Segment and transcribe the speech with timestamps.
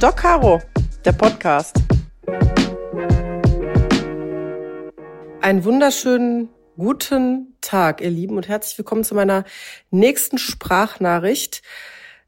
[0.00, 0.62] Doc Caro,
[1.04, 1.76] der Podcast.
[5.40, 9.42] Einen wunderschönen guten Tag, ihr Lieben, und herzlich willkommen zu meiner
[9.90, 11.62] nächsten Sprachnachricht.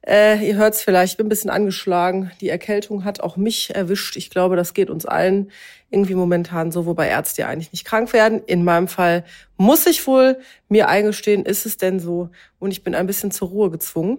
[0.05, 2.33] Äh, ihr hört es vielleicht, ich bin ein bisschen angeschlagen.
[2.41, 4.17] Die Erkältung hat auch mich erwischt.
[4.17, 5.53] Ich glaube, das geht uns allen
[5.91, 8.43] irgendwie momentan so, wobei Ärzte ja eigentlich nicht krank werden.
[8.47, 9.25] In meinem Fall
[9.57, 12.31] muss ich wohl mir eingestehen, ist es denn so?
[12.59, 14.19] Und ich bin ein bisschen zur Ruhe gezwungen.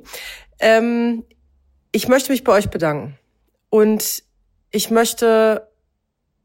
[0.59, 1.26] Ähm,
[1.91, 3.18] ich möchte mich bei euch bedanken.
[3.71, 4.23] Und
[4.70, 5.71] ich möchte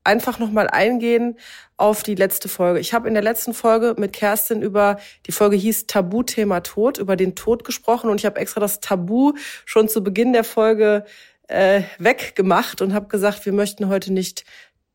[0.05, 1.37] einfach nochmal eingehen
[1.77, 2.79] auf die letzte Folge.
[2.79, 7.17] Ich habe in der letzten Folge mit Kerstin über, die Folge hieß Tabuthema Tod, über
[7.17, 9.33] den Tod gesprochen und ich habe extra das Tabu
[9.65, 11.05] schon zu Beginn der Folge
[11.49, 14.45] äh, weggemacht und habe gesagt, wir möchten heute nicht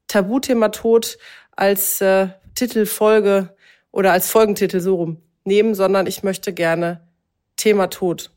[0.08, 1.18] Tabuthema Tod
[1.52, 3.54] als äh, Titelfolge
[3.92, 7.06] oder als Folgentitel so rum nehmen, sondern ich möchte gerne
[7.58, 8.32] Thema Tod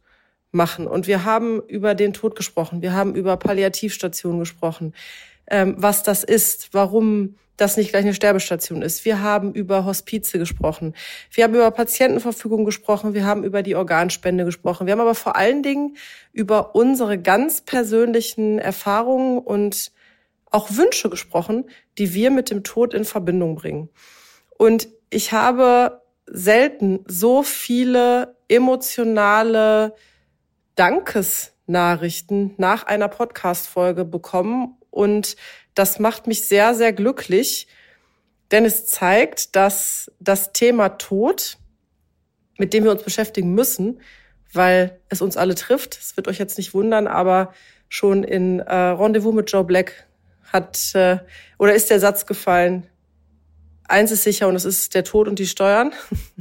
[0.55, 0.87] machen.
[0.87, 4.95] Und wir haben über den Tod gesprochen, wir haben über Palliativstationen gesprochen,
[5.51, 9.05] ähm, was das ist, warum das nicht gleich eine Sterbestation ist.
[9.05, 10.95] Wir haben über Hospize gesprochen.
[11.31, 13.15] Wir haben über Patientenverfügung gesprochen.
[13.15, 14.87] Wir haben über die Organspende gesprochen.
[14.87, 15.97] Wir haben aber vor allen Dingen
[16.33, 19.93] über unsere ganz persönlichen Erfahrungen und
[20.51, 21.65] auch Wünsche gesprochen,
[21.99, 23.89] die wir mit dem Tod in Verbindung bringen.
[24.57, 29.95] Und ich habe selten so viele emotionale
[30.75, 34.77] Dankesnachrichten nach einer Podcast-Folge bekommen.
[34.91, 35.37] Und
[35.75, 37.67] das macht mich sehr, sehr glücklich,
[38.51, 41.59] denn es zeigt, dass das Thema Tod,
[42.59, 44.01] mit dem wir uns beschäftigen müssen,
[44.53, 47.53] weil es uns alle trifft, es wird euch jetzt nicht wundern, aber
[47.89, 50.07] schon in äh, Rendezvous mit Joe Black
[50.53, 51.19] hat äh,
[51.59, 52.87] oder ist der Satz gefallen,
[53.89, 55.93] eins ist sicher und es ist der Tod und die Steuern.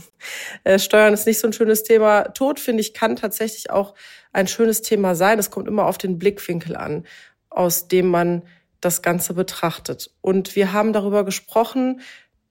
[0.63, 2.23] äh, Steuern ist nicht so ein schönes Thema.
[2.23, 3.93] Tod, finde ich, kann tatsächlich auch
[4.31, 5.39] ein schönes Thema sein.
[5.39, 7.05] Es kommt immer auf den Blickwinkel an
[7.53, 8.43] aus dem man
[8.81, 10.11] das Ganze betrachtet.
[10.21, 12.01] Und wir haben darüber gesprochen,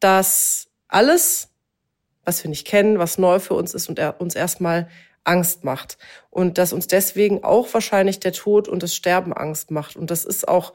[0.00, 1.50] dass alles,
[2.24, 4.88] was wir nicht kennen, was neu für uns ist und uns erstmal
[5.24, 5.98] Angst macht.
[6.30, 9.96] Und dass uns deswegen auch wahrscheinlich der Tod und das Sterben Angst macht.
[9.96, 10.72] Und das ist auch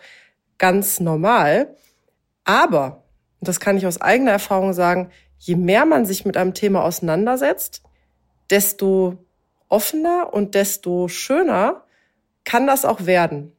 [0.57, 1.75] ganz normal.
[2.43, 3.03] Aber,
[3.39, 6.83] und das kann ich aus eigener Erfahrung sagen, je mehr man sich mit einem Thema
[6.83, 7.83] auseinandersetzt,
[8.49, 9.25] desto
[9.69, 11.83] offener und desto schöner
[12.43, 13.51] kann das auch werden.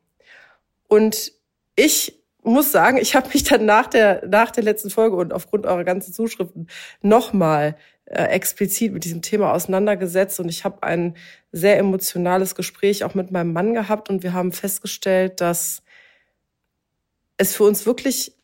[0.89, 1.33] Und
[1.77, 5.67] ich muss sagen, ich habe mich dann nach der, nach der letzten Folge und aufgrund
[5.67, 6.69] eurer ganzen Zuschriften
[7.03, 11.15] nochmal äh, explizit mit diesem Thema auseinandergesetzt und ich habe ein
[11.53, 15.83] sehr emotionales Gespräch auch mit meinem Mann gehabt und wir haben festgestellt, dass
[17.37, 18.38] es für uns wirklich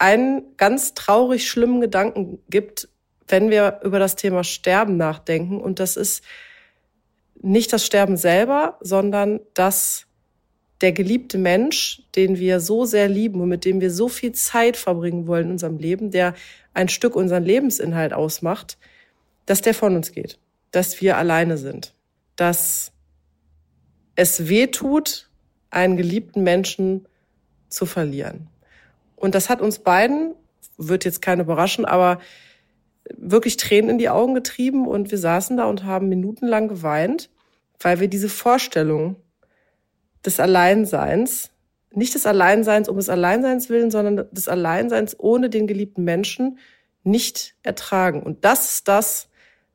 [0.00, 2.88] einen ganz traurig schlimmen Gedanken gibt,
[3.28, 5.60] wenn wir über das Thema Sterben nachdenken.
[5.60, 6.24] Und das ist
[7.42, 10.06] nicht das Sterben selber, sondern das
[10.80, 14.78] der geliebte Mensch, den wir so sehr lieben und mit dem wir so viel Zeit
[14.78, 16.34] verbringen wollen in unserem Leben, der
[16.72, 18.78] ein Stück unseren Lebensinhalt ausmacht,
[19.44, 20.38] dass der von uns geht,
[20.70, 21.94] dass wir alleine sind,
[22.36, 22.92] dass
[24.16, 25.28] es weh tut,
[25.68, 27.06] einen geliebten Menschen
[27.68, 28.48] zu verlieren.
[29.20, 30.34] Und das hat uns beiden,
[30.78, 32.18] wird jetzt keine überraschen, aber
[33.16, 37.28] wirklich Tränen in die Augen getrieben und wir saßen da und haben minutenlang geweint,
[37.78, 39.16] weil wir diese Vorstellung
[40.24, 41.50] des Alleinseins,
[41.92, 46.58] nicht des Alleinseins um des Alleinseins willen, sondern des Alleinseins ohne den geliebten Menschen
[47.02, 48.22] nicht ertragen.
[48.22, 49.28] Und das ist das,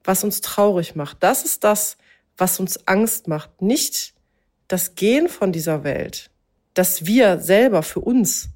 [0.04, 1.18] was uns traurig macht.
[1.22, 1.98] Das ist das,
[2.38, 3.62] was uns Angst macht.
[3.62, 4.14] Nicht
[4.68, 6.32] das Gehen von dieser Welt,
[6.74, 8.50] dass wir selber für uns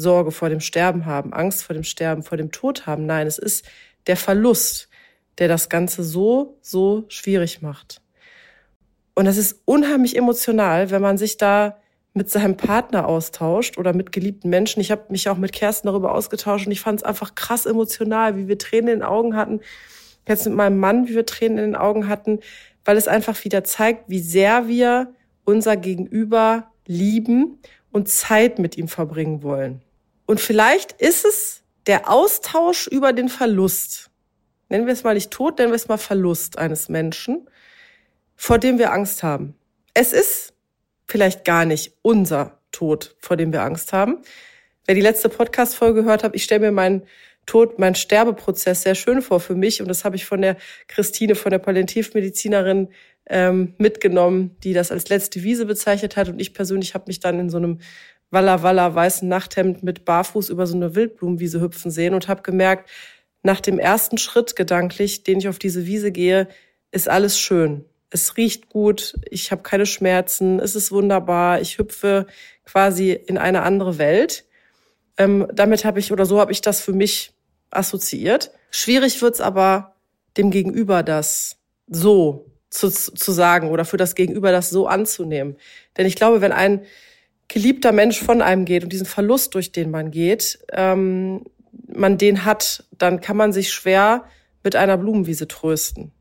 [0.00, 3.04] Sorge vor dem Sterben haben, Angst vor dem Sterben, vor dem Tod haben.
[3.04, 3.64] Nein, es ist
[4.06, 4.88] der Verlust,
[5.38, 8.00] der das Ganze so, so schwierig macht.
[9.14, 11.78] Und das ist unheimlich emotional, wenn man sich da
[12.14, 14.80] mit seinem Partner austauscht oder mit geliebten Menschen.
[14.80, 18.36] Ich habe mich auch mit Kerstin darüber ausgetauscht und ich fand es einfach krass emotional,
[18.36, 19.60] wie wir Tränen in den Augen hatten.
[20.26, 22.38] Jetzt mit meinem Mann, wie wir Tränen in den Augen hatten,
[22.84, 25.12] weil es einfach wieder zeigt, wie sehr wir
[25.44, 27.58] unser Gegenüber lieben
[27.90, 29.82] und Zeit mit ihm verbringen wollen.
[30.28, 34.10] Und vielleicht ist es der Austausch über den Verlust.
[34.68, 37.48] Nennen wir es mal nicht Tod, nennen wir es mal Verlust eines Menschen
[38.38, 39.54] vor dem wir Angst haben.
[39.92, 40.54] Es ist
[41.08, 44.22] vielleicht gar nicht unser Tod, vor dem wir Angst haben.
[44.86, 47.02] Wer die letzte Podcast-Folge gehört hat, ich stelle mir meinen
[47.46, 49.82] Tod, meinen Sterbeprozess sehr schön vor für mich.
[49.82, 52.88] Und das habe ich von der Christine, von der Palliativmedizinerin
[53.26, 56.28] ähm, mitgenommen, die das als letzte Wiese bezeichnet hat.
[56.28, 57.80] Und ich persönlich habe mich dann in so einem
[58.30, 62.88] Walla Walla weißen Nachthemd mit Barfuß über so eine Wildblumenwiese hüpfen sehen und habe gemerkt,
[63.42, 66.48] nach dem ersten Schritt gedanklich, den ich auf diese Wiese gehe,
[66.90, 67.84] ist alles schön.
[68.10, 72.26] es riecht gut, ich habe keine Schmerzen, es ist wunderbar, ich hüpfe
[72.64, 74.46] quasi in eine andere Welt.
[75.18, 77.32] Ähm, damit habe ich oder so habe ich das für mich
[77.70, 78.50] assoziiert.
[78.70, 79.94] Schwierig wird's aber
[80.38, 85.56] dem Gegenüber das so zu, zu sagen oder für das Gegenüber das so anzunehmen.
[85.96, 86.84] Denn ich glaube, wenn ein
[87.48, 91.44] geliebter Mensch von einem geht und diesen Verlust, durch den man geht, ähm,
[91.86, 94.24] man den hat, dann kann man sich schwer
[94.62, 96.12] mit einer Blumenwiese trösten.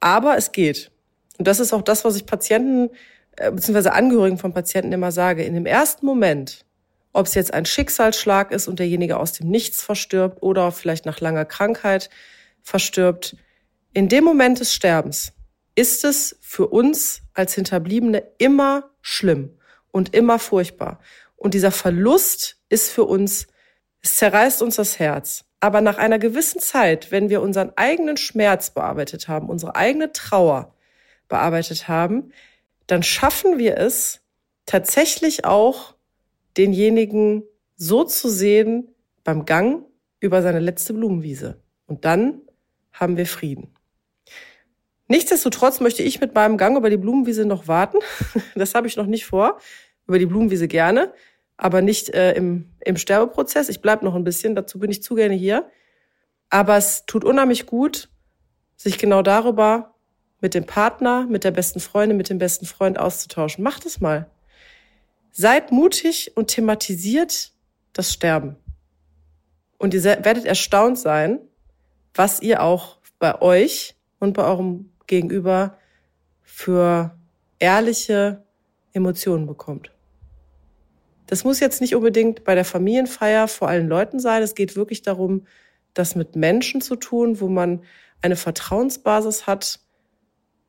[0.00, 0.90] Aber es geht.
[1.38, 2.90] Und das ist auch das, was ich Patienten
[3.36, 3.90] äh, bzw.
[3.90, 5.44] Angehörigen von Patienten immer sage.
[5.44, 6.64] In dem ersten Moment,
[7.12, 11.20] ob es jetzt ein Schicksalsschlag ist und derjenige aus dem Nichts verstirbt oder vielleicht nach
[11.20, 12.10] langer Krankheit
[12.62, 13.36] verstirbt,
[13.92, 15.32] in dem Moment des Sterbens
[15.74, 19.59] ist es für uns als Hinterbliebene immer schlimm
[19.92, 21.00] und immer furchtbar.
[21.36, 23.46] Und dieser Verlust ist für uns,
[24.02, 25.44] es zerreißt uns das Herz.
[25.60, 30.74] Aber nach einer gewissen Zeit, wenn wir unseren eigenen Schmerz bearbeitet haben, unsere eigene Trauer
[31.28, 32.32] bearbeitet haben,
[32.86, 34.20] dann schaffen wir es
[34.66, 35.94] tatsächlich auch,
[36.56, 37.44] denjenigen
[37.76, 39.84] so zu sehen beim Gang
[40.18, 41.62] über seine letzte Blumenwiese.
[41.86, 42.42] Und dann
[42.92, 43.74] haben wir Frieden.
[45.10, 47.98] Nichtsdestotrotz möchte ich mit meinem Gang über die Blumenwiese noch warten.
[48.54, 49.58] Das habe ich noch nicht vor.
[50.06, 51.12] Über die Blumenwiese gerne,
[51.56, 53.68] aber nicht äh, im, im Sterbeprozess.
[53.68, 55.68] Ich bleib noch ein bisschen, dazu bin ich zu gerne hier.
[56.48, 58.08] Aber es tut unheimlich gut,
[58.76, 59.96] sich genau darüber
[60.40, 63.64] mit dem Partner, mit der besten Freundin, mit dem besten Freund auszutauschen.
[63.64, 64.30] Macht es mal.
[65.32, 67.50] Seid mutig und thematisiert
[67.92, 68.54] das Sterben.
[69.76, 71.40] Und ihr werdet erstaunt sein,
[72.14, 75.76] was ihr auch bei euch und bei eurem gegenüber
[76.42, 77.18] für
[77.58, 78.42] ehrliche
[78.92, 79.92] Emotionen bekommt.
[81.26, 84.42] Das muss jetzt nicht unbedingt bei der Familienfeier vor allen Leuten sein.
[84.42, 85.46] Es geht wirklich darum,
[85.94, 87.82] das mit Menschen zu tun, wo man
[88.22, 89.80] eine Vertrauensbasis hat.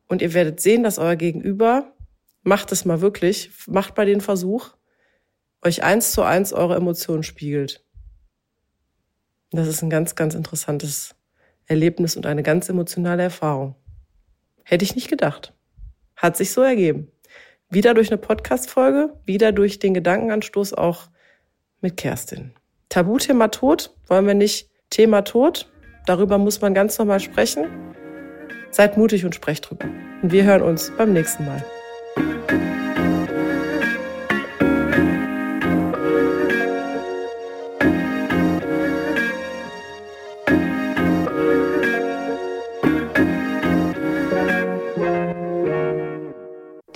[0.07, 1.93] Und ihr werdet sehen, dass euer Gegenüber,
[2.43, 4.75] macht es mal wirklich, macht bei den Versuch,
[5.63, 7.85] euch eins zu eins eure Emotionen spiegelt.
[9.51, 11.15] Das ist ein ganz, ganz interessantes
[11.65, 13.75] Erlebnis und eine ganz emotionale Erfahrung.
[14.63, 15.53] Hätte ich nicht gedacht.
[16.15, 17.11] Hat sich so ergeben.
[17.69, 21.09] Wieder durch eine Podcast-Folge, wieder durch den Gedankenanstoß auch
[21.79, 22.53] mit Kerstin.
[22.89, 25.71] Tabuthema Tod wollen wir nicht Thema Tod.
[26.05, 27.65] Darüber muss man ganz normal sprechen.
[28.71, 29.85] Seid mutig und sprecht drüber.
[30.21, 31.63] Und wir hören uns beim nächsten Mal.